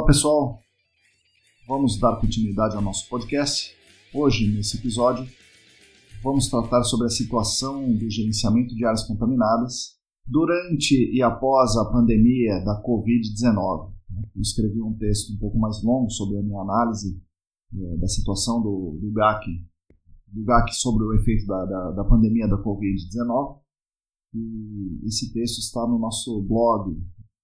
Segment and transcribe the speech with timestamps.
[0.00, 0.58] Olá pessoal,
[1.68, 3.76] vamos dar continuidade ao nosso podcast.
[4.14, 5.28] Hoje, nesse episódio,
[6.22, 12.64] vamos tratar sobre a situação do gerenciamento de áreas contaminadas durante e após a pandemia
[12.64, 13.92] da Covid-19.
[14.34, 17.22] Eu escrevi um texto um pouco mais longo sobre a minha análise
[17.74, 19.44] é, da situação do, do, GAC,
[20.28, 23.60] do GAC sobre o efeito da, da, da pandemia da Covid-19.
[24.32, 26.90] E esse texto está no nosso blog.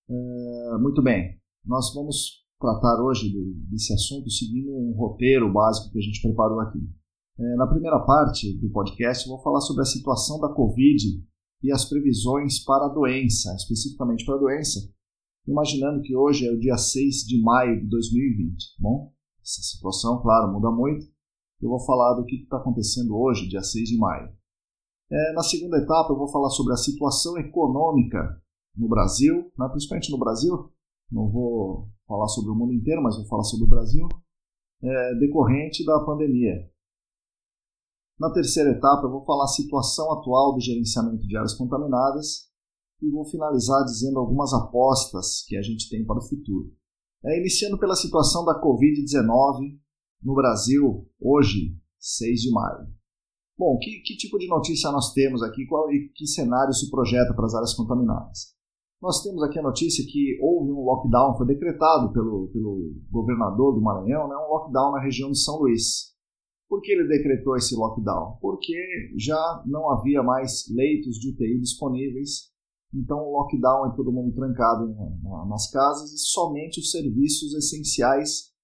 [0.09, 3.33] É, muito bem, nós vamos tratar hoje
[3.71, 6.79] desse assunto seguindo um roteiro básico que a gente preparou aqui.
[7.39, 11.23] É, na primeira parte do podcast, vou falar sobre a situação da Covid
[11.63, 14.81] e as previsões para a doença, especificamente para a doença,
[15.47, 18.57] imaginando que hoje é o dia 6 de maio de 2020.
[18.57, 19.13] Tá bom,
[19.43, 21.07] essa situação, claro, muda muito.
[21.61, 24.29] Eu vou falar do que está acontecendo hoje, dia 6 de maio.
[25.11, 28.43] É, na segunda etapa, eu vou falar sobre a situação econômica
[28.77, 30.71] no Brasil, né, principalmente no Brasil.
[31.11, 34.09] Não vou falar sobre o mundo inteiro, mas vou falar sobre o Brasil,
[34.83, 36.69] é, decorrente da pandemia.
[38.19, 42.47] Na terceira etapa, eu vou falar a situação atual do gerenciamento de áreas contaminadas
[43.03, 46.73] e vou finalizar dizendo algumas apostas que a gente tem para o futuro.
[47.25, 49.79] É, iniciando pela situação da Covid-19
[50.23, 52.89] no Brasil, hoje, 6 de maio.
[53.59, 57.35] Bom, que, que, tipo de notícia nós temos aqui qual, e que cenário se projeta
[57.35, 58.56] para as áreas contaminadas?
[59.01, 63.83] Nós temos aqui a notícia que houve um lockdown, foi decretado pelo, pelo governador do
[63.83, 66.15] Maranhão, né, um lockdown na região de São Luís.
[66.69, 68.39] Por que ele decretou esse lockdown?
[68.41, 68.75] Porque
[69.17, 72.51] já não havia mais leitos de UTI disponíveis,
[72.93, 74.89] então o lockdown é todo mundo trancado
[75.49, 78.55] nas casas e somente os serviços essenciais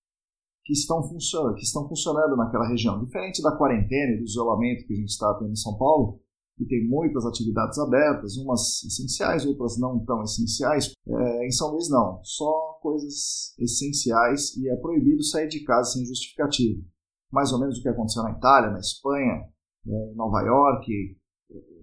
[0.64, 3.04] que estão, funcionando, que estão funcionando naquela região.
[3.04, 6.20] Diferente da quarentena e do isolamento que a gente está tendo em São Paulo,
[6.62, 10.92] que tem muitas atividades abertas, umas essenciais, outras não tão essenciais.
[11.06, 12.20] É, em São Luís, não.
[12.22, 16.82] Só coisas essenciais e é proibido sair de casa sem justificativa.
[17.30, 19.48] Mais ou menos o que aconteceu na Itália, na Espanha,
[19.86, 21.16] é, em Nova York,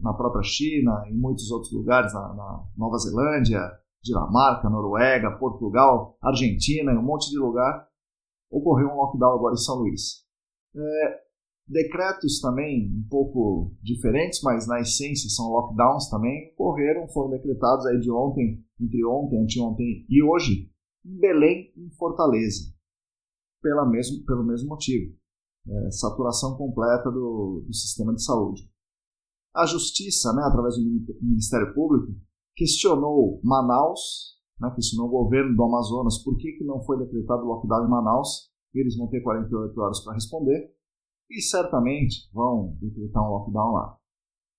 [0.01, 3.61] na própria China, em muitos outros lugares, na, na Nova Zelândia,
[4.01, 7.87] Dinamarca, Noruega, Portugal, Argentina, em um monte de lugar,
[8.49, 10.23] ocorreu um lockdown agora em São Luís.
[10.75, 11.28] É,
[11.69, 17.99] Decretos também um pouco diferentes, mas na essência são lockdowns também, ocorreram, foram decretados aí
[17.99, 20.67] de ontem, entre ontem, anteontem e hoje,
[21.05, 22.73] em Belém e em Fortaleza,
[23.61, 25.15] pela mesmo, pelo mesmo motivo.
[25.67, 28.67] É, saturação completa do, do sistema de saúde.
[29.53, 30.81] A Justiça, né, através do
[31.21, 32.19] Ministério Público,
[32.55, 37.85] questionou Manaus, né, questionou o governo do Amazonas por que, que não foi decretado lockdown
[37.85, 38.49] em Manaus.
[38.73, 40.78] Eles vão ter 48 horas para responder
[41.29, 43.97] e certamente vão decretar um lockdown lá.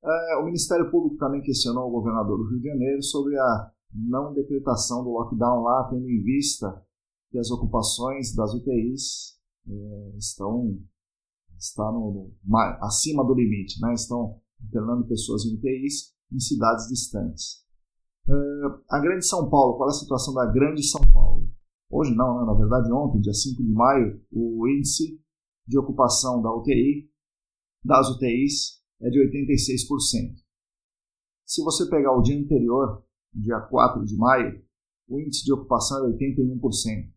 [0.03, 4.33] É, o Ministério Público também questionou o governador do Rio de Janeiro sobre a não
[4.33, 6.83] decretação do lockdown lá, tendo em vista
[7.31, 9.39] que as ocupações das UTIs
[9.69, 10.79] é, estão
[11.59, 13.93] está no, no, acima do limite, né?
[13.93, 17.65] estão internando pessoas em UTIs em cidades distantes.
[18.27, 18.33] É,
[18.91, 21.47] a Grande São Paulo, qual é a situação da Grande São Paulo?
[21.91, 22.47] Hoje não, né?
[22.47, 25.20] na verdade ontem, dia 5 de maio, o índice
[25.71, 27.09] de ocupação da UTI,
[27.85, 30.35] das UTIs, é de 86%.
[31.47, 34.61] Se você pegar o dia anterior, dia 4 de maio,
[35.09, 37.13] o índice de ocupação é 81%.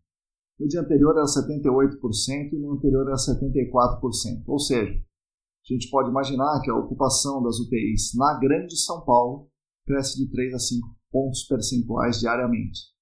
[0.60, 4.44] No dia anterior era 78% e no anterior era 74%.
[4.46, 9.50] Ou seja, a gente pode imaginar que a ocupação das UTIs na Grande São Paulo
[9.84, 12.93] cresce de 3 a 5 pontos percentuais diariamente.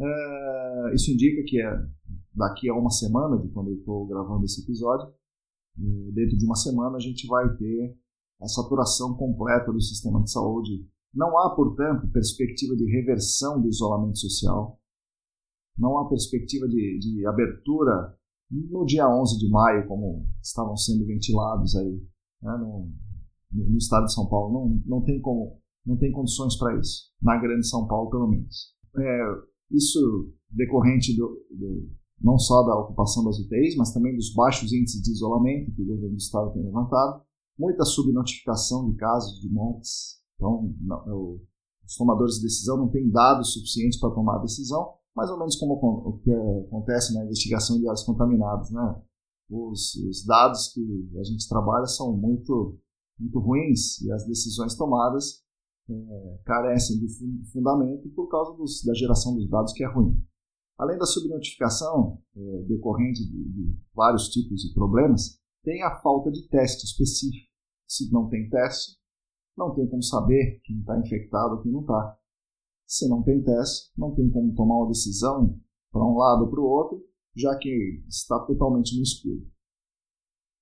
[0.00, 1.70] É, isso indica que é
[2.34, 5.12] daqui a uma semana, de quando eu estou gravando esse episódio,
[6.12, 7.96] dentro de uma semana a gente vai ter
[8.40, 10.86] a saturação completa do sistema de saúde.
[11.12, 14.80] Não há, portanto, perspectiva de reversão do isolamento social.
[15.76, 18.16] Não há perspectiva de, de abertura
[18.50, 22.02] no dia 11 de maio, como estavam sendo ventilados aí
[22.42, 22.90] né, no,
[23.52, 24.52] no, estado de São Paulo.
[24.52, 28.74] Não, não, tem, como, não tem condições para isso, na grande São Paulo, pelo menos.
[28.96, 29.22] É,
[29.70, 35.02] isso decorrente do, do não só da ocupação das UTIs, mas também dos baixos índices
[35.02, 37.22] de isolamento que o governo do estado tem levantado
[37.58, 40.18] muita subnotificação de casos de mortes.
[40.36, 41.40] Então, não,
[41.84, 45.56] os tomadores de decisão não têm dados suficientes para tomar a decisão, mais ou menos
[45.56, 46.30] como o que
[46.66, 48.70] acontece na investigação de áreas contaminadas.
[48.70, 49.02] Né?
[49.50, 50.80] Os, os dados que
[51.18, 52.78] a gente trabalha são muito,
[53.18, 55.42] muito ruins e as decisões tomadas
[55.90, 57.08] é, carecem de
[57.50, 60.22] fundamento por causa dos, da geração dos dados que é ruim.
[60.78, 66.46] Além da subnotificação é, decorrente de, de, vários tipos de problemas, tem a falta de
[66.48, 67.48] teste específico.
[67.86, 68.96] Se não tem teste,
[69.56, 72.16] não tem como saber quem está infectado ou quem não está.
[72.86, 75.58] Se não tem teste, não tem como tomar uma decisão
[75.90, 79.50] para um lado ou para o outro, já que está totalmente no escuro.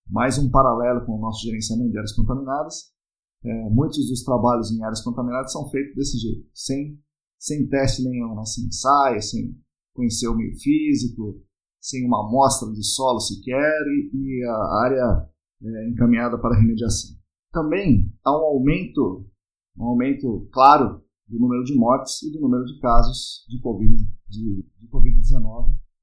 [0.08, 2.95] Mais um paralelo com o nosso gerenciamento de áreas contaminadas.
[3.44, 6.98] É, muitos dos trabalhos em áreas contaminadas são feitos desse jeito, sem,
[7.38, 8.44] sem teste nenhum, né?
[8.44, 9.56] sem ensaio, sem
[9.94, 11.40] conhecer o meio físico,
[11.80, 15.30] sem uma amostra de solo sequer e, e a área
[15.62, 17.16] é, encaminhada para remediação.
[17.52, 19.26] Também há um aumento,
[19.78, 24.64] um aumento claro do número de mortes e do número de casos de Covid-19 de,
[24.80, 25.18] de COVID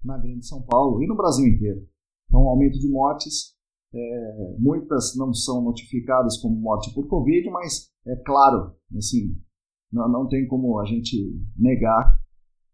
[0.04, 1.88] na Grande São Paulo e no Brasil inteiro.
[2.28, 3.53] Então, um aumento de mortes,
[3.94, 9.36] é, muitas não são notificadas como morte por Covid, mas é claro, assim,
[9.92, 11.16] não, não tem como a gente
[11.58, 12.20] negar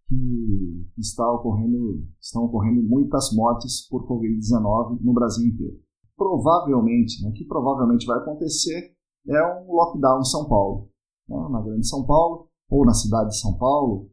[0.08, 5.78] que está ocorrendo, estão ocorrendo muitas mortes por Covid-19 no Brasil inteiro.
[6.18, 8.96] Provavelmente, né, o que provavelmente vai acontecer
[9.28, 10.90] é um lockdown em São Paulo,
[11.28, 14.10] né, na Grande São Paulo, ou na cidade de São Paulo,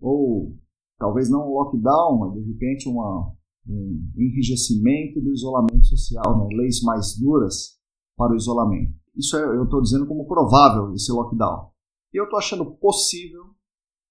[0.00, 0.54] ou
[0.98, 3.32] talvez não um lockdown, mas de repente uma,
[3.68, 7.78] um enrijecimento do isolamento social, né, leis mais duras
[8.16, 8.94] para o isolamento.
[9.14, 11.70] Isso é, eu estou dizendo como provável esse lockdown.
[12.12, 13.42] E eu estou achando possível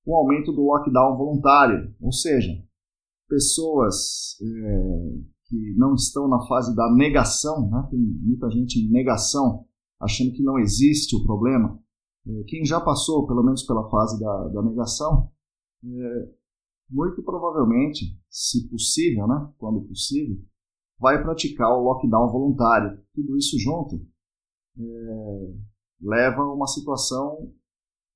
[0.05, 2.51] o aumento do lockdown voluntário, ou seja,
[3.27, 7.87] pessoas é, que não estão na fase da negação, né?
[7.89, 9.65] tem muita gente em negação,
[9.99, 11.79] achando que não existe o problema.
[12.25, 15.29] É, quem já passou, pelo menos pela fase da, da negação,
[15.83, 16.29] é,
[16.89, 19.51] muito provavelmente, se possível, né?
[19.57, 20.37] quando possível,
[20.99, 23.01] vai praticar o lockdown voluntário.
[23.13, 23.95] Tudo isso junto
[24.77, 25.53] é,
[26.01, 27.51] leva a uma situação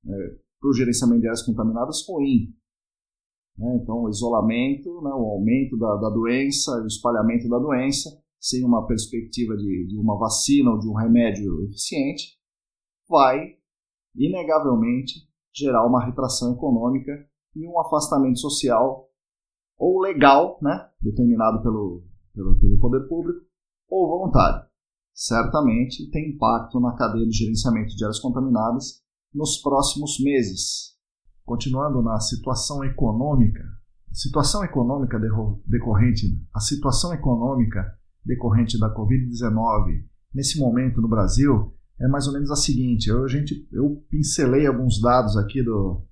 [0.06, 2.53] é, para o gerenciamento de áreas contaminadas ruim.
[3.57, 3.79] Né?
[3.81, 8.09] Então, o isolamento, né, o aumento da, da doença, o espalhamento da doença,
[8.39, 12.39] sem uma perspectiva de, de uma vacina ou de um remédio eficiente,
[13.07, 13.57] vai,
[14.15, 19.07] inegavelmente, gerar uma retração econômica e um afastamento social
[19.77, 22.03] ou legal, né, determinado pelo,
[22.33, 23.42] pelo, pelo poder público,
[23.89, 24.69] ou voluntário.
[25.13, 29.01] Certamente tem impacto na cadeia de gerenciamento de áreas contaminadas
[29.33, 30.95] nos próximos meses.
[31.44, 33.63] Continuando na situação econômica,
[34.09, 35.19] a situação econômica
[35.65, 42.51] decorrente, a situação econômica decorrente da Covid-19 nesse momento no Brasil é mais ou menos
[42.51, 43.09] a seguinte.
[43.09, 46.04] Eu, a gente, eu pincelei alguns dados aqui do,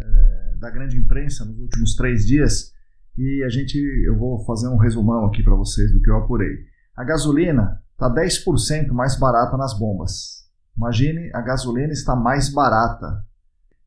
[0.00, 2.74] é, da grande imprensa nos últimos três dias
[3.18, 6.54] e a gente, eu vou fazer um resumão aqui para vocês do que eu apurei.
[6.94, 10.44] A gasolina está 10% mais barata nas bombas.
[10.76, 13.24] Imagine, a gasolina está mais barata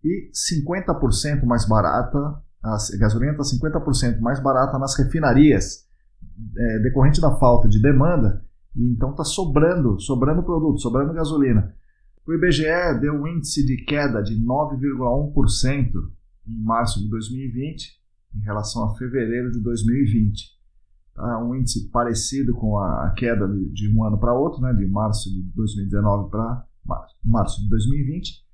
[0.04, 2.18] e 50% mais barata,
[2.64, 5.86] a gasolina está 50% mais barata nas refinarias,
[6.58, 8.44] é, decorrente da falta de demanda,
[8.76, 11.76] e então está sobrando, sobrando produto, sobrando gasolina.
[12.26, 15.92] O IBGE deu um índice de queda de 9,1%
[16.50, 18.00] em março de 2020
[18.36, 20.60] em relação a fevereiro de 2020.
[21.16, 21.44] Tá?
[21.44, 24.74] Um índice parecido com a queda de um ano para outro, né?
[24.74, 26.66] de março de 2019 para
[27.24, 28.46] março de 2020.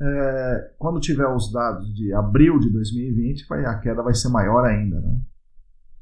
[0.00, 4.64] É, quando tiver os dados de abril de 2020, vai, a queda vai ser maior
[4.64, 5.20] ainda, né?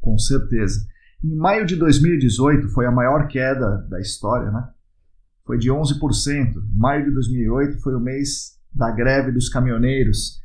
[0.00, 0.86] com certeza.
[1.24, 4.68] Em maio de 2018 foi a maior queda da história, né?
[5.46, 6.54] foi de 11%.
[6.74, 10.40] Maio de 2008 foi o mês da greve dos caminhoneiros.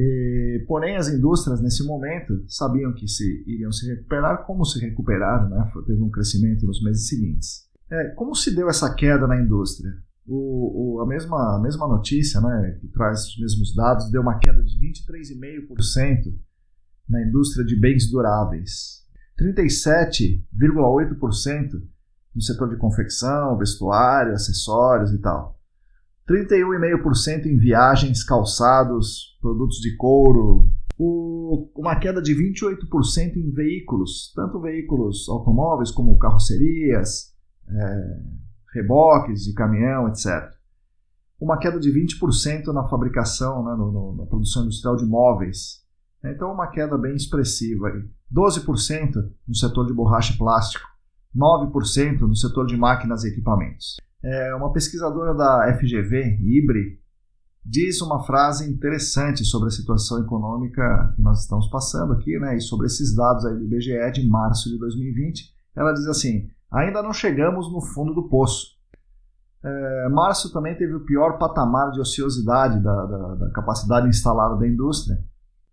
[0.00, 5.48] E, porém, as indústrias nesse momento sabiam que se iriam se recuperar, como se recuperaram,
[5.48, 5.72] né?
[5.88, 7.66] teve um crescimento nos meses seguintes.
[7.90, 9.92] É, como se deu essa queda na indústria?
[10.24, 14.38] O, o, a, mesma, a mesma notícia, né, que traz os mesmos dados, deu uma
[14.38, 16.32] queda de 23,5%
[17.08, 19.04] na indústria de bens duráveis,
[19.40, 21.82] 37,8%
[22.32, 25.57] no setor de confecção, vestuário, acessórios e tal,
[26.28, 30.68] 31,5% em viagens, calçados, produtos de couro,
[30.98, 37.32] o, uma queda de 28% em veículos, tanto veículos automóveis como carrocerias,
[37.66, 38.22] é,
[38.74, 40.52] reboques de caminhão, etc.
[41.40, 45.86] Uma queda de 20% na fabricação, né, no, no, na produção industrial de móveis.
[46.22, 47.88] Então, uma queda bem expressiva.
[48.34, 49.14] 12%
[49.46, 50.84] no setor de borracha e plástico,
[51.34, 53.96] 9% no setor de máquinas e equipamentos.
[54.22, 56.98] É, uma pesquisadora da FGV, IBRE,
[57.64, 62.60] diz uma frase interessante sobre a situação econômica que nós estamos passando aqui, né, e
[62.60, 65.54] sobre esses dados aí do IBGE de março de 2020.
[65.76, 68.76] Ela diz assim: ainda não chegamos no fundo do poço.
[69.62, 74.66] É, março também teve o pior patamar de ociosidade da, da, da capacidade instalada da
[74.66, 75.18] indústria,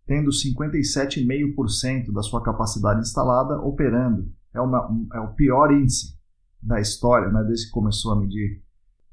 [0.06, 4.32] tendo 57,5% da sua capacidade instalada operando.
[4.54, 6.15] É, uma, é o pior índice
[6.66, 8.64] da história, né, desde que começou a medir.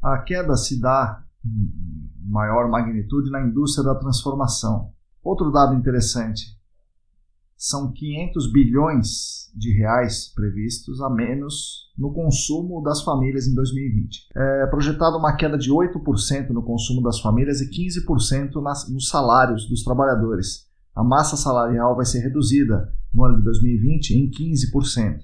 [0.03, 4.91] A queda se dá em maior magnitude na indústria da transformação.
[5.23, 6.59] Outro dado interessante:
[7.57, 14.29] são 500 bilhões de reais previstos a menos no consumo das famílias em 2020.
[14.35, 19.69] É projetado uma queda de 8% no consumo das famílias e 15% nas, nos salários
[19.69, 20.67] dos trabalhadores.
[20.95, 25.21] A massa salarial vai ser reduzida no ano de 2020 em 15%.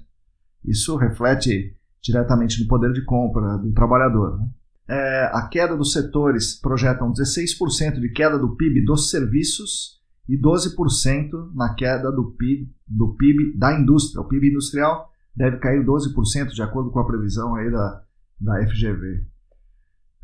[0.63, 4.37] Isso reflete diretamente no poder de compra do trabalhador.
[4.37, 4.47] Né?
[4.89, 11.53] É, a queda dos setores projetam 16% de queda do PIB dos serviços e 12%
[11.53, 14.21] na queda do PIB, do PIB da indústria.
[14.21, 18.03] O PIB industrial deve cair 12%, de acordo com a previsão aí da,
[18.39, 19.25] da FGV.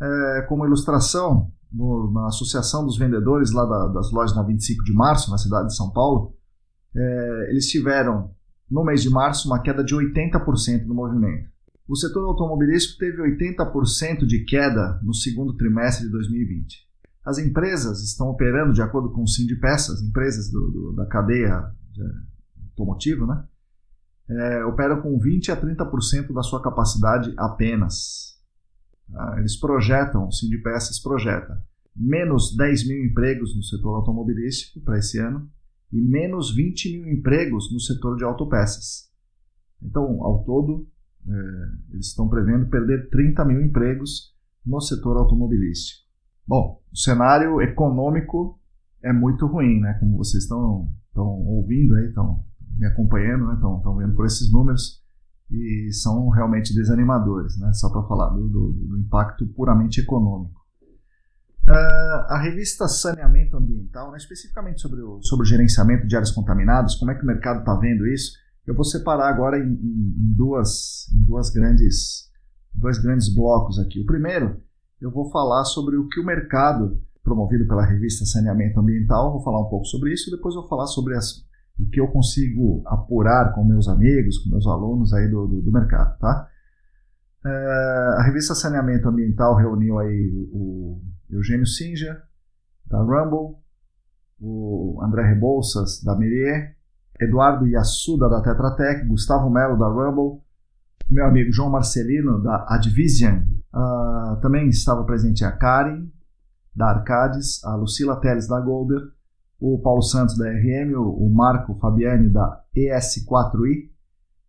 [0.02, 4.94] É, como ilustração, no, na Associação dos Vendedores lá da, das lojas na 25 de
[4.94, 6.36] março, na cidade de São Paulo,
[6.96, 8.32] é, eles tiveram,
[8.70, 11.50] no mês de março, uma queda de 80% no movimento.
[11.88, 16.86] O setor automobilístico teve 80% de queda no segundo trimestre de 2020.
[17.24, 21.72] As empresas estão operando de acordo com o Sindipeças, empresas do, do, da cadeia
[22.70, 23.44] automotiva, né?
[24.28, 28.40] É, operam com 20 a 30% da sua capacidade apenas.
[29.14, 31.64] Ah, eles projetam, o Sindipeças projeta
[31.96, 35.50] menos 10 mil empregos no setor automobilístico para esse ano
[35.92, 39.10] e menos 20 mil empregos no setor de autopeças.
[39.82, 40.88] Então, ao todo,
[41.28, 46.06] é, eles estão prevendo perder 30 mil empregos no setor automobilístico.
[46.48, 48.60] Bom, o cenário econômico
[49.04, 49.98] é muito ruim, né?
[50.00, 52.44] Como vocês estão, estão ouvindo aí, estão
[52.78, 53.54] me acompanhando, né?
[53.56, 55.04] estão, estão vendo por esses números
[55.50, 57.72] e são realmente desanimadores, né?
[57.74, 60.60] Só para falar do, do, do, impacto puramente econômico.
[61.68, 66.96] Uh, a revista Saneamento Ambiental, né, especificamente sobre o, sobre o gerenciamento de áreas contaminadas,
[66.96, 68.34] como é que o mercado está vendo isso,
[68.66, 72.30] eu vou separar agora em, em, em, duas, em duas grandes,
[72.74, 74.02] dois grandes blocos aqui.
[74.02, 74.62] O primeiro,
[75.00, 79.62] eu vou falar sobre o que o mercado, promovido pela revista Saneamento Ambiental, vou falar
[79.62, 81.46] um pouco sobre isso, depois vou falar sobre as,
[81.80, 85.72] o que eu consigo apurar com meus amigos, com meus alunos aí do, do, do
[85.72, 86.50] mercado, tá?
[87.46, 92.20] É, a revista Saneamento Ambiental reuniu aí o Eugênio Singer,
[92.88, 93.58] da Rumble,
[94.40, 96.75] o André Rebouças, da Mirier,
[97.20, 100.42] Eduardo Yassuda, da Tetra Tech, Gustavo Melo, da Rumble,
[101.10, 103.44] meu amigo João Marcelino, da Advision.
[103.74, 106.08] Uh, também estava presente a Karen,
[106.76, 109.00] da Arcades, a Lucila Teles, da Golder,
[109.60, 113.90] o Paulo Santos, da RM, o Marco Fabiani, da ES4i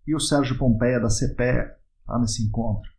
[0.06, 1.70] e o Sérgio Pompeia, da CPE,
[2.08, 2.90] lá nesse encontro.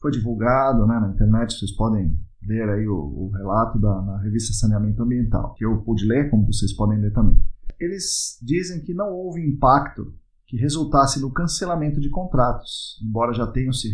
[0.00, 5.02] Foi divulgado né, na internet, vocês podem ler aí o, o relato da, revista Saneamento
[5.02, 7.36] Ambiental, que eu pude ler, como vocês podem ler também
[7.78, 10.14] eles dizem que não houve impacto
[10.46, 13.92] que resultasse no cancelamento de contratos, embora já tenham, se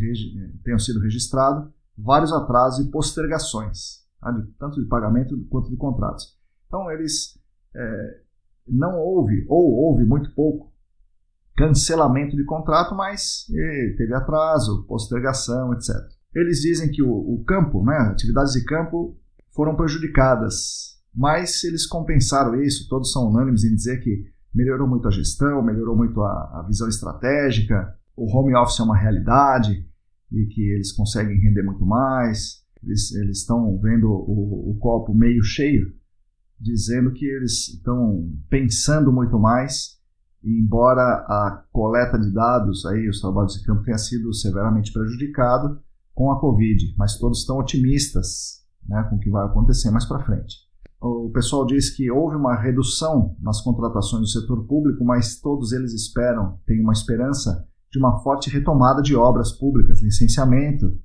[0.63, 4.33] tenham sido registrados vários atrasos e postergações, tá?
[4.59, 6.37] tanto de pagamento quanto de contratos.
[6.67, 7.39] Então, eles
[7.75, 8.21] é,
[8.69, 10.73] não houve, ou houve muito pouco,
[11.57, 15.95] cancelamento de contrato, mas e, teve atraso, postergação, etc.
[16.35, 19.17] Eles dizem que o, o campo, né, atividades de campo,
[19.53, 25.11] foram prejudicadas mas eles compensaram isso, todos são unânimes em dizer que melhorou muito a
[25.11, 29.89] gestão, melhorou muito a, a visão estratégica, o home office é uma realidade
[30.33, 35.93] e que eles conseguem render muito mais, eles, estão vendo o, o copo meio cheio,
[36.61, 39.99] dizendo que eles estão pensando muito mais,
[40.43, 45.81] embora a coleta de dados, aí, os trabalhos de campo tenha sido severamente prejudicado
[46.13, 50.25] com a Covid, mas todos estão otimistas né, com o que vai acontecer mais para
[50.25, 50.64] frente
[51.07, 55.93] o pessoal diz que houve uma redução nas contratações do setor público, mas todos eles
[55.93, 60.99] esperam, têm uma esperança de uma forte retomada de obras públicas, licenciamento,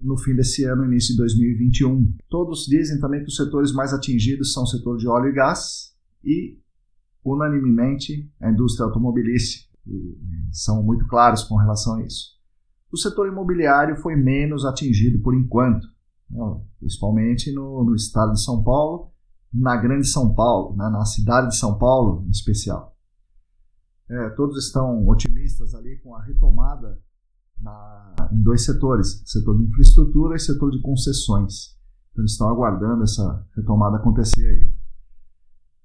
[0.00, 2.16] no fim desse ano, início de 2021.
[2.28, 5.94] Todos dizem também que os setores mais atingidos são o setor de óleo e gás
[6.24, 6.58] e,
[7.24, 9.72] unanimemente, a indústria automobilística.
[10.50, 12.34] São muito claros com relação a isso.
[12.92, 15.86] O setor imobiliário foi menos atingido por enquanto,
[16.28, 19.13] né, principalmente no, no estado de São Paulo,
[19.54, 22.96] na Grande São Paulo, né, na cidade de São Paulo em especial.
[24.10, 26.98] É, todos estão otimistas ali com a retomada
[27.60, 31.74] na, em dois setores, setor de infraestrutura e setor de concessões.
[32.10, 34.70] Então eles estão aguardando essa retomada acontecer aí.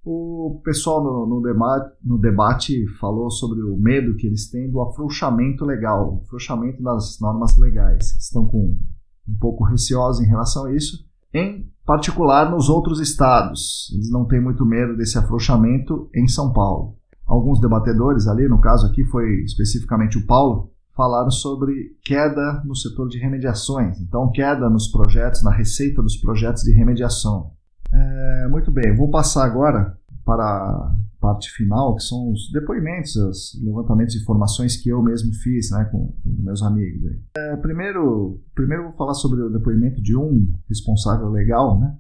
[0.04, 4.82] O pessoal no, no, debate, no debate falou sobre o medo que eles têm do
[4.82, 8.16] afrouxamento legal, o afrouxamento das normas legais.
[8.16, 8.80] Estão com
[9.28, 13.92] um pouco receosos em relação a isso, em particular nos outros estados.
[13.92, 16.96] Eles não têm muito medo desse afrouxamento em São Paulo.
[17.26, 23.08] Alguns debatedores ali, no caso aqui foi especificamente o Paulo, falaram sobre queda no setor
[23.08, 24.00] de remediações.
[24.00, 27.54] Então, queda nos projetos, na receita dos projetos de remediação.
[27.92, 34.14] É, muito bem, vou passar agora para parte final, que são os depoimentos, os levantamentos
[34.14, 37.02] de informações que eu mesmo fiz né, com, com meus amigos.
[37.38, 41.98] É, primeiro, primeiro vou falar sobre o depoimento de um responsável legal, né?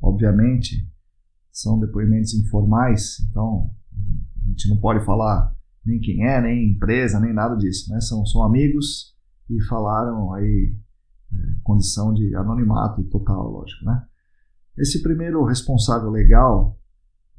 [0.00, 0.88] Obviamente,
[1.50, 3.70] são depoimentos informais, então
[4.44, 8.00] a gente não pode falar nem quem é, nem empresa, nem nada disso, né?
[8.00, 9.16] São, são amigos
[9.50, 10.76] e falaram aí
[11.32, 14.04] é, condição de anonimato total, lógico, né?
[14.76, 16.78] Esse primeiro responsável legal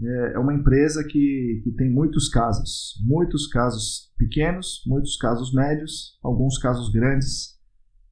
[0.02, 6.18] é, é uma empresa que, que tem muitos casos, muitos casos pequenos, muitos casos médios,
[6.24, 7.58] alguns casos grandes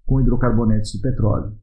[0.06, 1.58] com hidrocarbonetos de petróleo.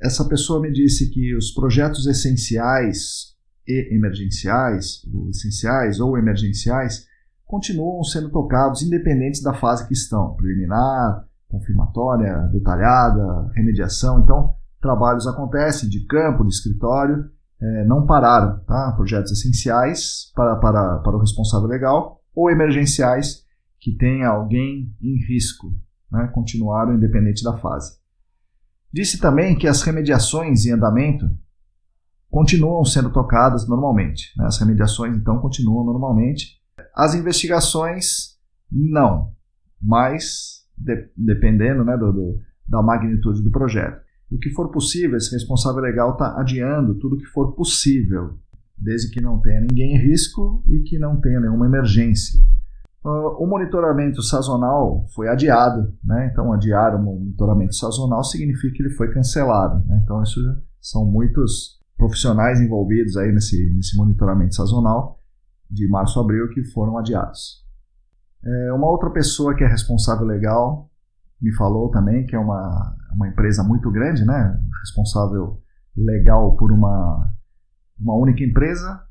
[0.00, 3.36] Essa pessoa me disse que os projetos essenciais
[3.66, 7.06] e emergenciais, ou essenciais ou emergenciais,
[7.46, 14.20] continuam sendo tocados independentes da fase que estão, preliminar, confirmatória, detalhada, remediação.
[14.20, 17.30] Então, trabalhos acontecem de campo, de escritório,
[17.62, 18.92] é, não pararam, tá?
[18.96, 23.44] Projetos essenciais para, para, para o responsável legal ou emergenciais
[23.78, 25.72] que tenha alguém em risco,
[26.10, 26.28] né?
[26.34, 27.98] continuaram independente da fase.
[28.92, 31.24] Disse também que as remediações em andamento
[32.28, 34.32] continuam sendo tocadas normalmente.
[34.36, 34.46] Né?
[34.46, 36.60] As remediações, então, continuam normalmente.
[36.94, 38.38] As investigações,
[38.70, 39.32] não,
[39.80, 45.32] mas de, dependendo né, do, do, da magnitude do projeto o que for possível, esse
[45.32, 48.38] responsável legal está adiando tudo que for possível,
[48.78, 52.40] desde que não tenha ninguém em risco e que não tenha nenhuma emergência.
[53.04, 56.30] Uh, o monitoramento sazonal foi adiado, né?
[56.32, 59.84] então adiar o monitoramento sazonal significa que ele foi cancelado.
[59.86, 60.00] Né?
[60.02, 60.40] Então, isso
[60.80, 65.20] são muitos profissionais envolvidos aí nesse, nesse monitoramento sazonal
[65.70, 67.62] de março a abril que foram adiados.
[68.44, 70.90] É, uma outra pessoa que é responsável legal
[71.42, 74.56] me falou também que é uma, uma empresa muito grande, né?
[74.80, 75.60] responsável
[75.96, 77.32] legal por uma,
[77.98, 79.02] uma única empresa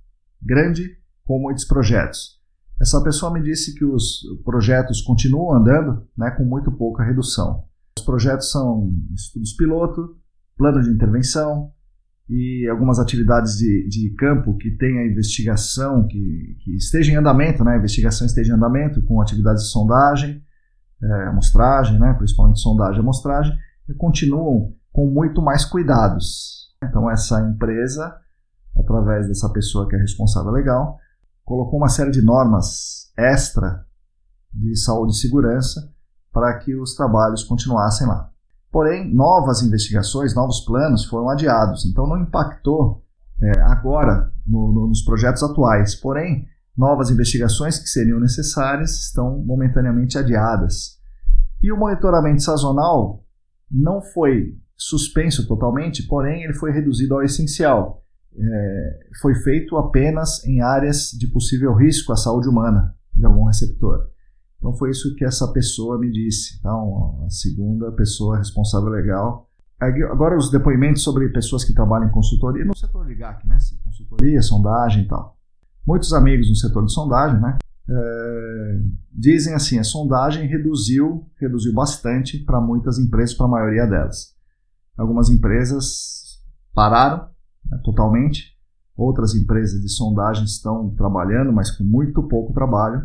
[0.42, 2.40] grande com muitos projetos.
[2.80, 7.66] Essa pessoa me disse que os projetos continuam andando né, com muito pouca redução.
[7.98, 10.18] Os projetos são estudos piloto,
[10.58, 11.72] plano de intervenção
[12.28, 17.74] e algumas atividades de, de campo que tenha investigação, que, que esteja em andamento, né,
[17.74, 20.42] a investigação esteja em andamento, com atividades de sondagem,
[21.04, 23.56] é, amostragem, né, principalmente sondagem e amostragem,
[23.98, 26.70] continuam com muito mais cuidados.
[26.84, 28.16] Então, essa empresa,
[28.78, 30.98] através dessa pessoa que é responsável legal,
[31.44, 33.86] colocou uma série de normas extra
[34.54, 35.92] de saúde e segurança
[36.32, 38.30] para que os trabalhos continuassem lá.
[38.72, 43.04] Porém, novas investigações, novos planos foram adiados, então não impactou
[43.42, 45.94] é, agora no, no, nos projetos atuais.
[45.96, 51.00] Porém, novas investigações que seriam necessárias estão momentaneamente adiadas.
[51.62, 53.24] E o monitoramento sazonal
[53.70, 58.04] não foi suspenso totalmente, porém ele foi reduzido ao essencial.
[58.34, 64.10] É, foi feito apenas em áreas de possível risco à saúde humana de algum receptor.
[64.58, 66.58] Então foi isso que essa pessoa me disse.
[66.60, 69.50] Então, a segunda pessoa responsável legal.
[70.12, 73.58] Agora os depoimentos sobre pessoas que trabalham em consultoria no setor de GAC, né?
[73.84, 75.41] Consultoria, sondagem e tal.
[75.86, 77.58] Muitos amigos no setor de sondagem, né?
[77.90, 78.80] É,
[79.12, 84.36] dizem assim, a sondagem reduziu, reduziu bastante para muitas empresas, para a maioria delas.
[84.98, 86.42] Algumas empresas
[86.74, 87.28] pararam
[87.70, 88.58] né, totalmente,
[88.96, 93.02] outras empresas de sondagem estão trabalhando, mas com muito pouco trabalho.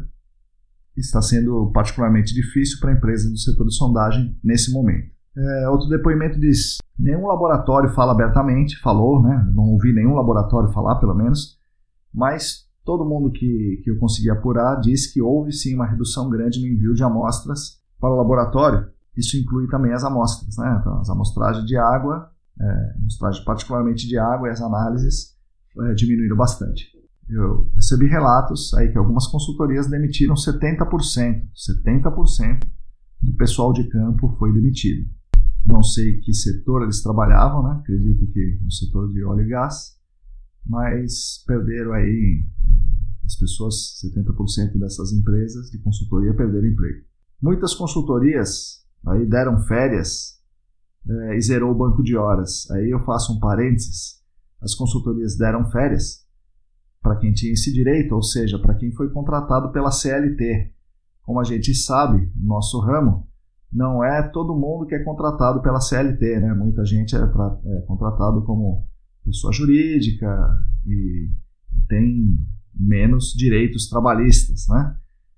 [0.96, 5.10] Está sendo particularmente difícil para empresas do setor de sondagem nesse momento.
[5.36, 9.50] É, outro depoimento diz: nenhum laboratório fala abertamente, falou, né?
[9.52, 11.58] Não ouvi nenhum laboratório falar, pelo menos,
[12.12, 16.60] mas Todo mundo que, que eu consegui apurar disse que houve sim uma redução grande
[16.60, 18.88] no envio de amostras para o laboratório.
[19.16, 20.78] Isso inclui também as amostras, né?
[20.80, 25.34] Então, as amostragens de água, é, amostragem particularmente de água e as análises
[25.80, 26.86] é, diminuíram bastante.
[27.28, 32.60] Eu recebi relatos aí que algumas consultorias demitiram 70%, 70%
[33.20, 35.10] do pessoal de campo foi demitido.
[35.66, 37.80] Não sei que setor eles trabalhavam, né?
[37.80, 39.95] Acredito que no setor de óleo e gás,
[40.68, 42.44] mas perderam aí
[43.24, 47.04] as pessoas, 70% dessas empresas de consultoria perderam emprego.
[47.42, 50.40] Muitas consultorias aí deram férias
[51.08, 52.70] é, e zerou o banco de horas.
[52.70, 54.22] Aí eu faço um parênteses:
[54.60, 56.24] as consultorias deram férias
[57.02, 60.72] para quem tinha esse direito, ou seja, para quem foi contratado pela CLT.
[61.22, 63.28] Como a gente sabe, no nosso ramo,
[63.72, 66.54] não é todo mundo que é contratado pela CLT, né?
[66.54, 68.88] Muita gente é, é contratado como
[69.26, 70.26] pessoa jurídica
[70.86, 71.30] e
[71.88, 72.38] tem
[72.72, 74.96] menos direitos trabalhistas, né?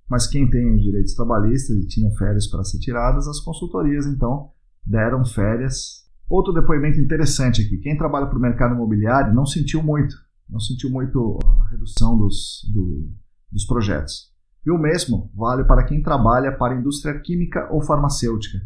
[0.09, 4.51] Mas quem tem os direitos trabalhistas e tinha férias para ser tiradas, as consultorias então
[4.85, 6.07] deram férias.
[6.29, 10.15] Outro depoimento interessante aqui: quem trabalha para o mercado imobiliário não sentiu muito,
[10.49, 13.11] não sentiu muito a redução dos, do,
[13.51, 14.33] dos projetos.
[14.67, 18.59] E o mesmo vale para quem trabalha para a indústria química ou farmacêutica.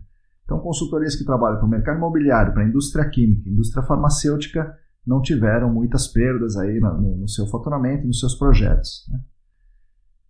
[0.44, 5.20] Então, consultorias que trabalham para o mercado imobiliário, para a indústria química, indústria farmacêutica, não
[5.20, 9.04] tiveram muitas perdas aí no, no seu faturamento e nos seus projetos.
[9.10, 9.20] Né?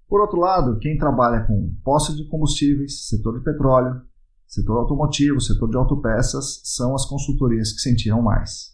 [0.08, 4.02] Por outro lado, quem trabalha com posse de combustíveis, setor de petróleo,
[4.46, 8.72] setor automotivo, setor de autopeças, são as consultorias que sentiram mais.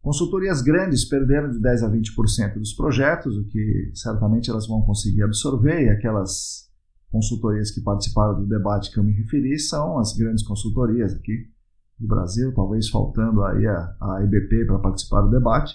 [0.00, 5.22] Consultorias grandes perderam de 10 a 20% dos projetos, o que certamente elas vão conseguir
[5.22, 6.68] absorver, e aquelas
[7.10, 11.50] consultorias que participaram do debate que eu me referi são as grandes consultorias aqui
[11.98, 15.74] do Brasil, talvez faltando aí a, a IBP para participar do debate,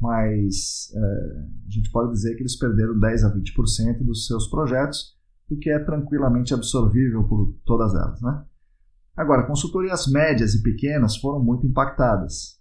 [0.00, 0.98] mas é,
[1.66, 5.16] a gente pode dizer que eles perderam 10 a 20% dos seus projetos,
[5.48, 8.20] o que é tranquilamente absorvível por todas elas.
[8.20, 8.44] Né?
[9.16, 12.60] Agora, consultorias médias e pequenas foram muito impactadas,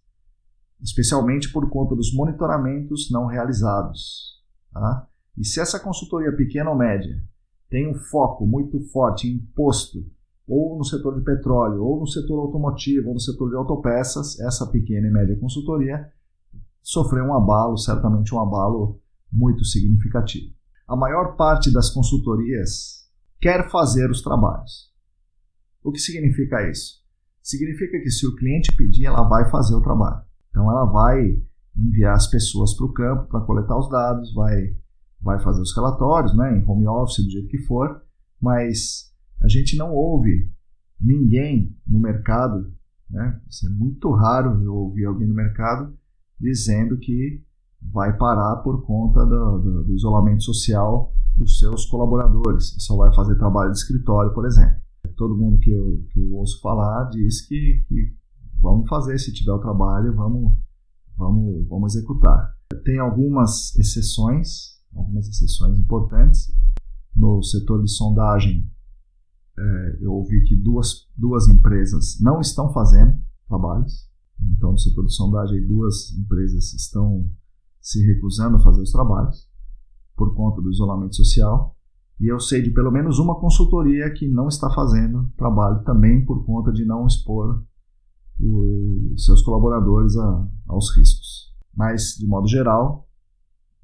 [0.82, 4.42] especialmente por conta dos monitoramentos não realizados.
[4.72, 5.08] Tá?
[5.38, 7.22] E se essa consultoria pequena ou média
[7.70, 10.06] tem um foco muito forte em imposto
[10.48, 14.68] ou no setor de petróleo, ou no setor automotivo, ou no setor de autopeças, essa
[14.68, 16.12] pequena e média consultoria
[16.82, 20.54] sofreu um abalo, certamente um abalo muito significativo.
[20.88, 23.10] A maior parte das consultorias
[23.42, 24.94] quer fazer os trabalhos.
[25.84, 27.04] O que significa isso?
[27.42, 30.24] Significa que se o cliente pedir, ela vai fazer o trabalho.
[30.50, 31.44] Então ela vai
[31.76, 34.76] enviar as pessoas para o campo para coletar os dados, vai,
[35.22, 38.02] vai fazer os relatórios, né, em home office, do jeito que for,
[38.40, 40.52] mas a gente não ouve
[41.00, 42.74] ninguém no mercado,
[43.10, 43.40] né?
[43.50, 45.94] Isso é muito raro eu ouvir alguém no mercado
[46.40, 47.44] dizendo que
[47.82, 53.36] vai parar por conta do, do, do isolamento social dos seus colaboradores só vai fazer
[53.36, 54.82] trabalho de escritório, por exemplo.
[55.18, 58.14] Todo mundo que eu, que eu ouço falar diz que, que
[58.62, 60.58] vamos fazer, se tiver o trabalho, vamos,
[61.18, 62.56] vamos, vamos executar.
[62.84, 66.54] Tem algumas exceções, algumas exceções importantes.
[67.16, 68.70] No setor de sondagem,
[69.58, 74.10] é, eu ouvi que duas, duas empresas não estão fazendo trabalhos.
[74.40, 77.30] Então, no setor de sondagem, duas empresas estão
[77.80, 79.50] se recusando a fazer os trabalhos
[80.16, 81.76] por conta do isolamento social.
[82.20, 86.46] E eu sei de pelo menos uma consultoria que não está fazendo trabalho também por
[86.46, 87.64] conta de não expor
[88.40, 91.54] os seus colaboradores a, aos riscos.
[91.74, 93.08] Mas, de modo geral,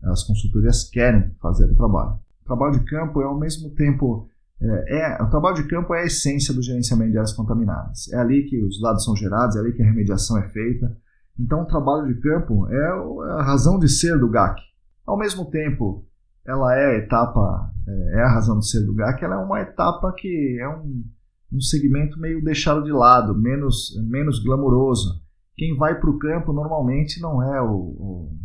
[0.04, 2.20] as consultorias querem fazer o trabalho.
[2.42, 4.30] O trabalho de campo é ao mesmo tempo
[4.62, 8.12] é, é, o trabalho de campo é a essência do gerenciamento de áreas contaminadas.
[8.14, 10.96] É ali que os dados são gerados, é ali que a remediação é feita.
[11.40, 14.62] Então, o trabalho de campo é, é a razão de ser do GAC.
[15.06, 16.06] Ao mesmo tempo,
[16.46, 19.62] ela é a etapa, é, é a razão de ser do GAC, ela é uma
[19.62, 21.04] etapa que é um,
[21.52, 25.22] um segmento meio deixado de lado, menos, menos glamouroso.
[25.56, 28.38] Quem vai para o campo normalmente não é o, o,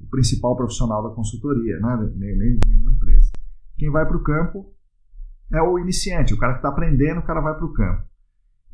[0.00, 2.10] o, principal profissional da consultoria, né?
[2.16, 3.30] nenhuma empresa.
[3.78, 4.72] Quem vai para o campo
[5.52, 8.04] é o iniciante, o cara que está aprendendo, o cara vai para o campo.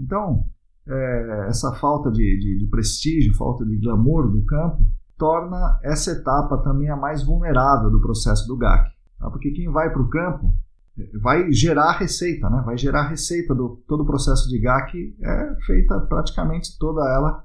[0.01, 0.45] Então,
[0.87, 4.79] é, essa falta de, de, de, prestígio, falta de glamour do campo,
[5.19, 8.89] torna essa etapa também a mais vulnerável do processo do GAC.
[9.19, 9.31] Tá?
[9.31, 10.57] Porque quem vai para o campo
[10.97, 12.63] é, vai gerar receita, né?
[12.65, 17.45] vai gerar receita do todo o processo de GAC é feita praticamente toda ela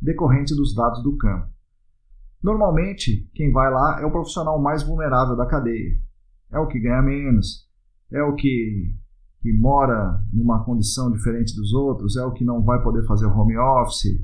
[0.00, 1.48] decorrente dos dados do campo.
[2.42, 5.98] Normalmente, quem vai lá é o profissional mais vulnerável da cadeia.
[6.52, 7.66] É o que ganha menos,
[8.12, 8.94] é o que,
[9.40, 13.56] que mora numa condição diferente dos outros, é o que não vai poder fazer home
[13.56, 14.20] office,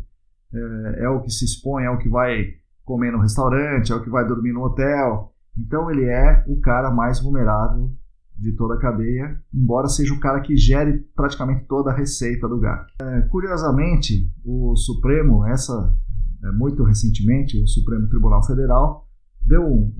[0.53, 4.03] é, é o que se expõe, é o que vai comer no restaurante, é o
[4.03, 5.33] que vai dormir no hotel.
[5.57, 7.93] Então ele é o cara mais vulnerável
[8.37, 12.59] de toda a cadeia, embora seja o cara que gere praticamente toda a receita do
[12.59, 12.91] GAC.
[13.03, 15.95] É, curiosamente, o Supremo, essa
[16.43, 19.07] é, muito recentemente, o Supremo Tribunal Federal
[19.47, 19.93] deu um,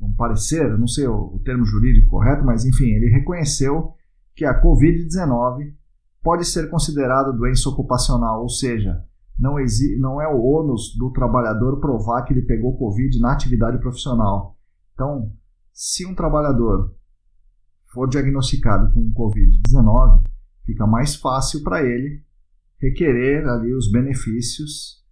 [0.00, 3.94] um parecer, não sei o, termo jurídico correto, mas enfim, ele reconheceu
[4.34, 5.74] que a Covid-19
[6.22, 9.02] pode ser considerada doença ocupacional, ou seja,
[9.38, 9.56] não,
[9.98, 14.56] não é o ônus do trabalhador provar que ele pegou Covid na atividade profissional.
[14.92, 15.32] Então,
[15.72, 16.94] se um trabalhador
[17.92, 20.24] for diagnosticado com Covid-19,
[20.64, 22.22] fica mais fácil para ele
[22.78, 25.04] requerer ali os benefícios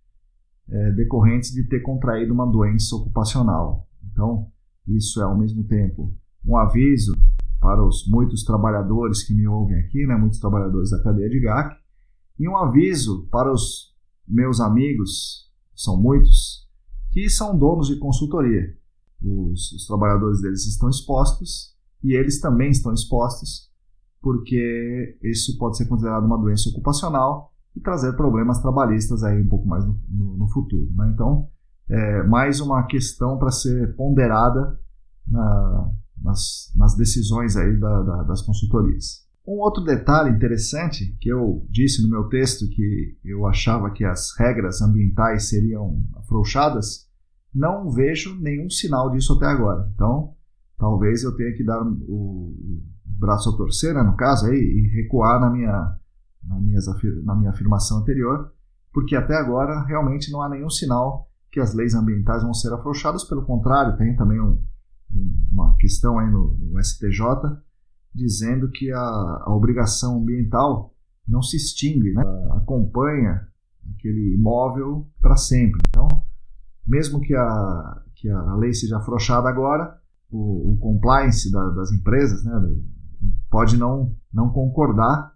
[0.68, 3.86] é, decorrentes de ter contraído uma doença ocupacional.
[4.10, 4.50] Então,
[4.86, 7.16] isso é ao mesmo tempo um aviso
[7.60, 11.74] para os muitos trabalhadores que me ouvem aqui, né, muitos trabalhadores da cadeia de GAC,
[12.38, 13.94] e um aviso para os
[14.26, 16.68] meus amigos, são muitos,
[17.10, 18.76] que são donos de consultoria.
[19.22, 23.70] Os, os trabalhadores deles estão expostos e eles também estão expostos,
[24.20, 29.66] porque isso pode ser considerado uma doença ocupacional e trazer problemas trabalhistas aí um pouco
[29.66, 30.90] mais no, no, no futuro.
[30.94, 31.10] Né?
[31.14, 31.48] Então,
[31.88, 34.78] é mais uma questão para ser ponderada
[35.26, 35.90] na,
[36.22, 39.24] nas, nas, decisões aí da, da, das consultorias.
[39.46, 44.34] Um outro detalhe interessante que eu disse no meu texto que eu achava que as
[44.38, 47.06] regras ambientais seriam afrouxadas,
[47.54, 49.90] não vejo nenhum sinal disso até agora.
[49.94, 50.34] Então,
[50.78, 52.54] talvez eu tenha que dar o
[53.04, 55.98] braço a torcer, né, no caso, aí, e recuar na minha,
[56.42, 56.58] na,
[57.22, 58.50] na minha afirmação anterior,
[58.92, 63.22] porque até agora realmente não há nenhum sinal que as leis ambientais vão ser afrouxadas,
[63.22, 64.60] pelo contrário, tem também um,
[65.52, 67.22] uma questão aí no, no STJ
[68.12, 70.92] dizendo que a, a, obrigação ambiental
[71.26, 72.22] não se extingue, né?
[72.56, 73.46] acompanha
[73.94, 75.80] aquele imóvel para sempre.
[75.88, 76.08] Então,
[76.84, 79.96] mesmo que a, que a lei seja afrouxada agora,
[80.28, 82.52] o, o compliance da, das empresas né,
[83.48, 85.32] pode não, não concordar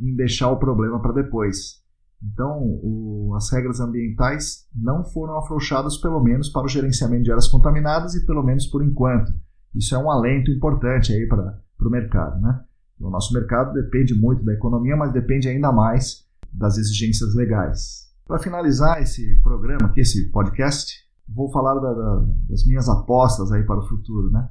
[0.00, 1.79] em deixar o problema para depois.
[2.22, 7.48] Então, o, as regras ambientais não foram afrouxadas, pelo menos para o gerenciamento de áreas
[7.48, 9.32] contaminadas e pelo menos por enquanto.
[9.74, 12.40] Isso é um alento importante aí para o mercado.
[12.40, 12.60] Né?
[13.00, 18.10] O nosso mercado depende muito da economia, mas depende ainda mais das exigências legais.
[18.26, 20.94] Para finalizar esse programa aqui, esse podcast,
[21.26, 24.30] vou falar da, da, das minhas apostas aí para o futuro.
[24.30, 24.48] Né?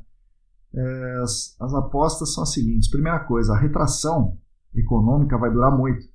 [0.73, 2.89] É, as, as apostas são as seguintes.
[2.89, 4.37] Primeira coisa, a retração
[4.73, 6.07] econômica vai durar muito.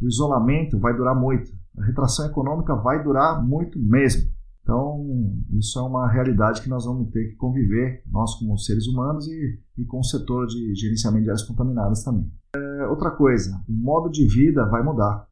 [0.00, 1.50] O isolamento vai durar muito.
[1.78, 4.30] A retração econômica vai durar muito mesmo.
[4.62, 9.26] Então, isso é uma realidade que nós vamos ter que conviver, nós como seres humanos
[9.26, 12.30] e, e com o setor de gerenciamento de áreas contaminadas também.
[12.54, 15.26] É, outra coisa, o modo de vida vai mudar.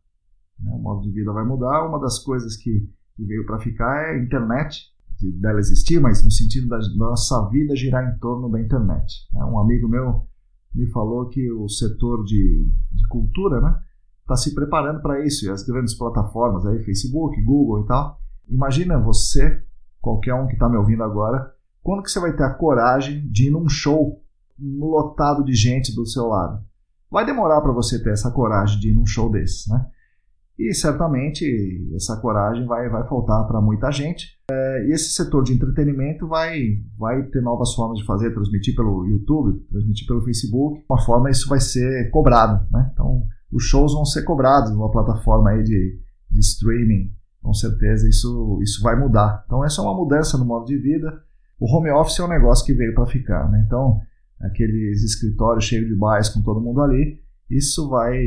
[0.59, 0.71] Né?
[0.73, 1.87] O modo de vida vai mudar.
[1.87, 6.25] Uma das coisas que, que veio para ficar é a internet, de, dela existir, mas
[6.25, 9.29] no sentido da, da nossa vida girar em torno da internet.
[9.35, 9.45] Né?
[9.45, 10.27] Um amigo meu
[10.75, 13.83] me falou que o setor de, de cultura, né?
[14.27, 15.47] Está se preparando para isso.
[15.47, 18.21] E as grandes plataformas aí, Facebook, Google e tal.
[18.49, 19.63] Imagina você,
[20.01, 23.47] qualquer um que está me ouvindo agora, quando que você vai ter a coragem de
[23.47, 24.21] ir num show
[24.59, 26.63] lotado de gente do seu lado?
[27.09, 29.87] Vai demorar para você ter essa coragem de ir num show desses, né?
[30.59, 31.45] E certamente
[31.95, 34.39] essa coragem vai, vai faltar para muita gente.
[34.51, 39.07] É, e esse setor de entretenimento vai, vai ter novas formas de fazer, transmitir pelo
[39.07, 40.81] YouTube, transmitir pelo Facebook.
[40.81, 42.91] De uma forma isso vai ser cobrado, né?
[42.93, 47.13] Então os shows vão ser cobrados numa plataforma aí de, de streaming.
[47.43, 49.45] Com certeza isso, isso vai mudar.
[49.47, 51.23] Então, essa é uma mudança no modo de vida.
[51.59, 53.49] O home office é um negócio que veio para ficar.
[53.51, 53.63] Né?
[53.67, 54.01] Então,
[54.41, 58.19] aqueles escritórios cheios de bairros com todo mundo ali, isso vai,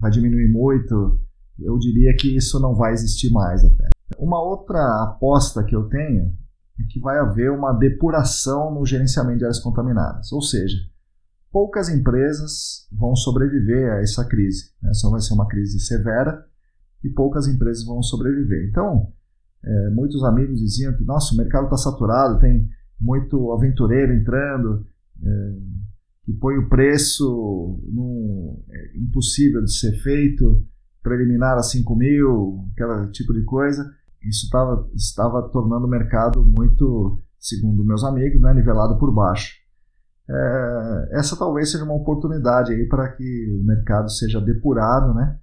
[0.00, 1.20] vai diminuir muito.
[1.58, 3.88] Eu diria que isso não vai existir mais até.
[4.18, 6.32] Uma outra aposta que eu tenho
[6.78, 10.30] é que vai haver uma depuração no gerenciamento de áreas contaminadas.
[10.32, 10.76] Ou seja,
[11.56, 14.72] poucas empresas vão sobreviver a essa crise.
[14.90, 16.44] Essa vai ser uma crise severa
[17.02, 18.68] e poucas empresas vão sobreviver.
[18.68, 19.10] Então,
[19.64, 22.68] é, muitos amigos diziam que nossa, o mercado está saturado, tem
[23.00, 24.86] muito aventureiro entrando,
[25.24, 25.56] é,
[26.24, 27.80] que põe o preço
[28.70, 30.62] é, impossível de ser feito,
[31.02, 33.90] preliminar a 5 mil, aquele tipo de coisa.
[34.22, 39.64] Isso tava, estava tornando o mercado muito, segundo meus amigos, né, nivelado por baixo
[40.28, 45.38] é, essa talvez seja uma oportunidade aí para que o mercado seja depurado, né?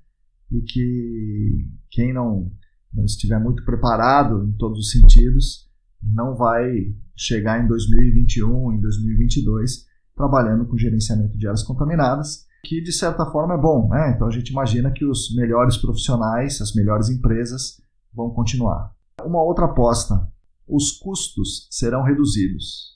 [0.51, 2.51] E que quem não,
[2.93, 5.69] não estiver muito preparado em todos os sentidos
[6.01, 12.91] não vai chegar em 2021, em 2022 trabalhando com gerenciamento de áreas contaminadas, que de
[12.91, 14.13] certa forma é bom, né?
[14.15, 17.81] Então a gente imagina que os melhores profissionais, as melhores empresas
[18.13, 18.93] vão continuar.
[19.23, 20.27] Uma outra aposta:
[20.67, 22.92] os custos serão reduzidos.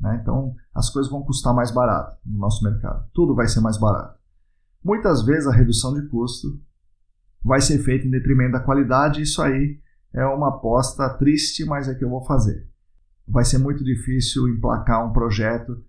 [0.00, 0.18] Né?
[0.22, 3.08] Então, as coisas vão custar mais barato no nosso mercado.
[3.12, 4.18] Tudo vai ser mais barato.
[4.84, 6.60] Muitas vezes a redução de custo
[7.42, 9.22] vai ser feita em detrimento da qualidade.
[9.22, 9.80] Isso aí
[10.12, 12.68] é uma aposta triste, mas é que eu vou fazer.
[13.26, 15.84] Vai ser muito difícil emplacar um projeto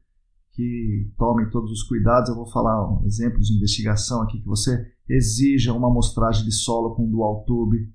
[0.52, 2.30] que tome todos os cuidados.
[2.30, 6.96] Eu vou falar um exemplo de investigação aqui que você exija uma amostragem de solo
[6.96, 7.92] com dual tube,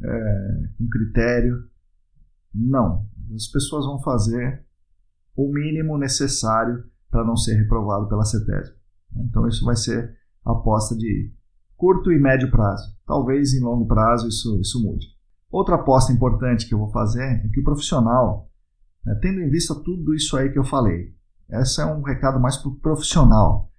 [0.00, 1.68] é, com critério.
[2.54, 4.64] Não, as pessoas vão fazer
[5.36, 8.74] o mínimo necessário para não ser reprovado pela CETESB.
[9.16, 11.32] Então isso vai ser aposta de
[11.76, 12.96] curto e médio prazo.
[13.06, 15.06] Talvez em longo prazo isso, isso mude.
[15.50, 18.50] Outra aposta importante que eu vou fazer é que o profissional,
[19.04, 21.14] né, tendo em vista tudo isso aí que eu falei,
[21.48, 23.70] esse é um recado mais para o profissional.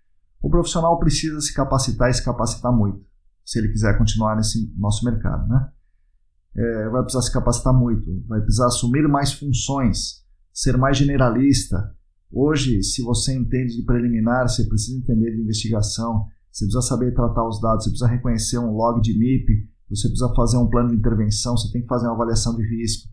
[0.42, 3.04] O profissional precisa se capacitar e se capacitar muito,
[3.44, 5.48] se ele quiser continuar nesse nosso mercado.
[5.48, 5.70] Né?
[6.56, 10.25] É, vai precisar se capacitar muito, vai precisar assumir mais funções,
[10.56, 11.94] ser mais generalista.
[12.32, 17.46] Hoje, se você entende de preliminar, você precisa entender de investigação, você precisa saber tratar
[17.46, 20.96] os dados, você precisa reconhecer um log de MIP, você precisa fazer um plano de
[20.96, 23.10] intervenção, você tem que fazer uma avaliação de risco.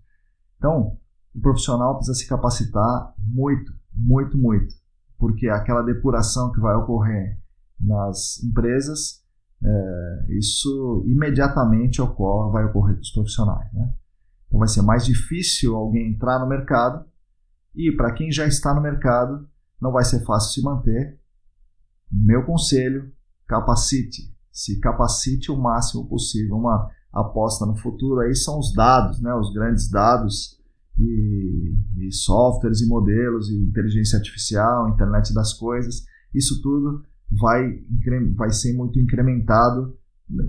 [0.56, 0.96] Então,
[1.34, 4.72] o profissional precisa se capacitar muito, muito, muito,
[5.18, 7.40] porque aquela depuração que vai ocorrer
[7.80, 9.20] nas empresas,
[9.64, 13.72] é, isso imediatamente ocorre, vai ocorrer com os profissionais.
[13.72, 13.92] Né?
[14.46, 17.04] Então, vai ser mais difícil alguém entrar no mercado
[17.74, 19.48] e, para quem já está no mercado,
[19.80, 21.18] não vai ser fácil se manter.
[22.10, 23.12] Meu conselho
[23.46, 26.56] capacite, se capacite o máximo possível.
[26.56, 30.58] Uma aposta no futuro aí são os dados, né, os grandes dados
[30.98, 36.04] e, e softwares e modelos e inteligência artificial, internet das coisas.
[36.34, 37.82] Isso tudo vai,
[38.36, 39.96] vai ser muito incrementado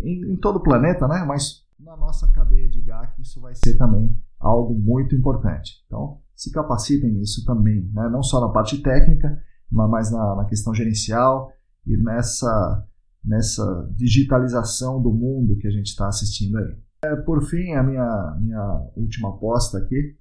[0.03, 1.23] em, em todo o planeta, né?
[1.25, 5.83] Mas na nossa cadeia de GAC isso vai ser também algo muito importante.
[5.85, 8.09] Então, se capacitem nisso também, né?
[8.09, 9.41] não só na parte técnica,
[9.71, 11.51] mas na, na questão gerencial
[11.85, 12.87] e nessa
[13.23, 16.77] nessa digitalização do mundo que a gente está assistindo aí.
[17.05, 20.17] É, por fim, a minha, minha última aposta aqui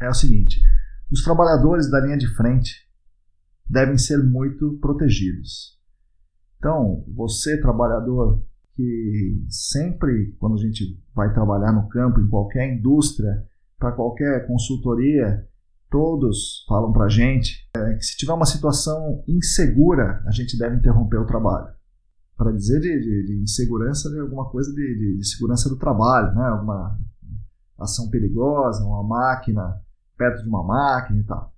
[0.00, 0.60] é o seguinte:
[1.10, 2.88] os trabalhadores da linha de frente
[3.68, 5.78] devem ser muito protegidos.
[6.58, 13.46] Então, você, trabalhador, que sempre, quando a gente vai trabalhar no campo, em qualquer indústria,
[13.78, 15.46] para qualquer consultoria,
[15.90, 20.76] todos falam para a gente é, que se tiver uma situação insegura, a gente deve
[20.76, 21.72] interromper o trabalho.
[22.36, 26.44] Para dizer de, de, de, insegurança de alguma coisa de, de, segurança do trabalho, né?
[26.46, 26.98] alguma
[27.78, 29.80] ação perigosa, uma máquina
[30.16, 31.54] perto de uma máquina e tal.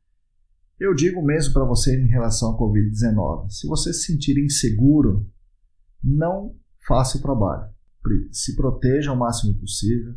[0.78, 5.26] Eu digo mesmo para você em relação à Covid-19: se você se sentir inseguro,
[6.02, 6.54] não
[6.86, 7.70] faça o trabalho.
[8.30, 10.14] Se proteja o máximo possível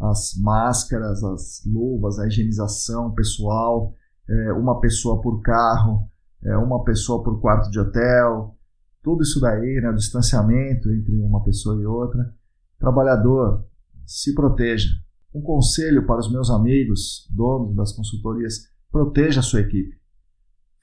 [0.00, 3.94] as máscaras, as luvas, a higienização pessoal,
[4.28, 6.08] é, uma pessoa por carro,
[6.44, 8.56] é, uma pessoa por quarto de hotel,
[9.02, 12.34] tudo isso daí, né, o distanciamento entre uma pessoa e outra.
[12.78, 13.64] Trabalhador,
[14.04, 14.88] se proteja.
[15.34, 19.96] Um conselho para os meus amigos, donos das consultorias, proteja a sua equipe.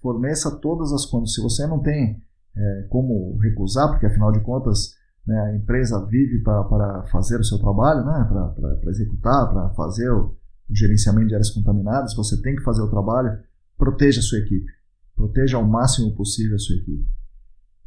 [0.02, 1.34] Forneça todas as contas.
[1.34, 2.22] Se você não tem
[2.56, 7.58] é, como recusar, porque afinal de contas né, a empresa vive para fazer o seu
[7.58, 10.36] trabalho, né, para executar, para fazer o,
[10.70, 13.40] o, gerenciamento de áreas contaminadas, você tem que fazer o trabalho,
[13.78, 14.72] proteja a sua equipe.
[15.16, 17.08] Proteja ao máximo possível a sua equipe.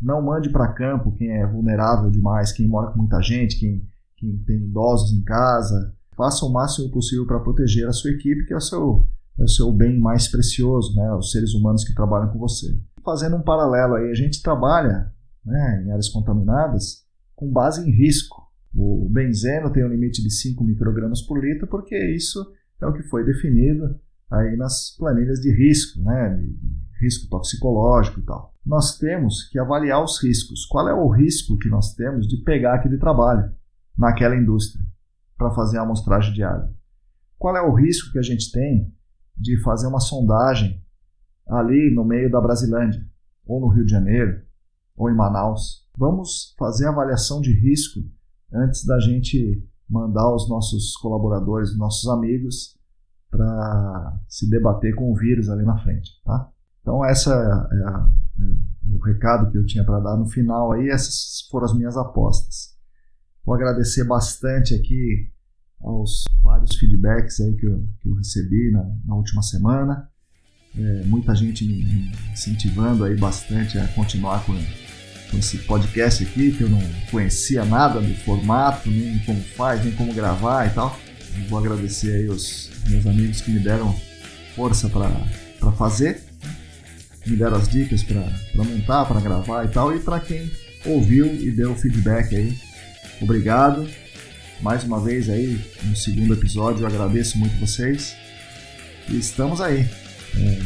[0.00, 4.36] Não mande para campo quem é vulnerável demais, quem mora com muita gente, quem, quem
[4.38, 5.94] tem idosos em casa.
[6.16, 9.48] Faça o máximo possível para proteger a sua equipe, que é o seu, é o
[9.48, 12.78] seu bem mais precioso, né, os seres humanos que trabalham com você.
[13.04, 15.12] Fazendo um paralelo aí, a gente trabalha
[15.44, 17.05] né, em áreas contaminadas
[17.36, 18.42] com base em risco.
[18.74, 22.44] O benzeno tem um limite de 5 microgramas por litro, porque isso
[22.80, 23.98] é o que foi definido
[24.30, 26.58] aí nas planilhas de risco, né, de
[27.00, 28.54] risco toxicológico e tal.
[28.64, 30.66] Nós temos que avaliar os riscos.
[30.66, 33.54] Qual é o risco que nós temos de pegar aquele trabalho
[33.96, 34.84] naquela indústria
[35.38, 36.74] para fazer a amostragem de água?
[37.38, 38.92] Qual é o risco que a gente tem
[39.36, 40.82] de fazer uma sondagem
[41.46, 43.06] ali no meio da Brasilândia,
[43.44, 44.42] ou no Rio de Janeiro,
[44.96, 45.85] ou em Manaus?
[45.96, 48.00] Vamos fazer avaliação de risco
[48.52, 52.76] antes da gente mandar os nossos colaboradores, os nossos amigos,
[53.30, 56.50] para se debater com o vírus ali na frente, tá?
[56.80, 60.88] Então essa é, a, é o recado que eu tinha para dar no final aí,
[60.88, 62.76] essas foram as minhas apostas.
[63.44, 65.32] Vou agradecer bastante aqui
[65.80, 70.08] aos vários feedbacks aí que eu, que eu recebi na, na última semana.
[70.76, 74.52] É, muita gente me incentivando aí bastante a continuar com
[75.34, 80.12] esse podcast aqui, que eu não conhecia nada do formato, nem como faz, nem como
[80.12, 80.98] gravar e tal.
[81.36, 83.94] Eu vou agradecer aí os meus amigos que me deram
[84.54, 86.22] força para fazer,
[87.26, 90.50] me deram as dicas para montar, para gravar e tal, e para quem
[90.84, 92.56] ouviu e deu feedback aí.
[93.20, 93.88] Obrigado.
[94.62, 98.16] Mais uma vez aí, no segundo episódio, eu agradeço muito vocês.
[99.08, 99.86] E estamos aí.
[100.38, 100.58] É,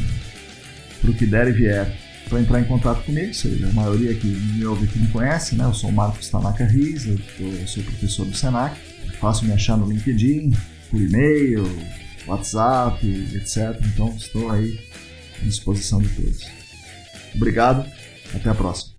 [1.00, 4.64] pro que der e vier para entrar em contato comigo, seja, a maioria que me
[4.64, 5.64] ouve aqui me conhece, né?
[5.64, 8.80] Eu sou o Marcos Tanaka Riz, eu, eu sou professor do Senac,
[9.18, 10.52] fácil me achar no LinkedIn,
[10.88, 11.64] por e-mail,
[12.28, 13.04] WhatsApp,
[13.34, 13.76] etc.
[13.92, 14.78] Então estou aí
[15.42, 16.46] à disposição de todos.
[17.34, 17.84] Obrigado,
[18.32, 18.89] até a próxima.